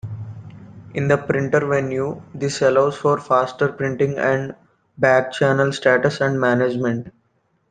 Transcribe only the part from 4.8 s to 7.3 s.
back-channel status and management.